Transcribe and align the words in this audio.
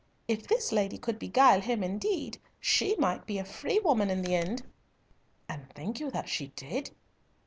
If 0.27 0.47
this 0.47 0.71
lady 0.71 0.97
could 0.97 1.19
beguile 1.19 1.61
him 1.61 1.83
indeed, 1.83 2.39
she 2.59 2.95
might 2.97 3.27
be 3.27 3.37
a 3.37 3.45
free 3.45 3.77
woman 3.77 4.09
in 4.09 4.23
the 4.23 4.33
end." 4.33 4.63
"And 5.47 5.69
think 5.75 5.99
you 5.99 6.09
that 6.09 6.27
she 6.27 6.47
did?" 6.55 6.89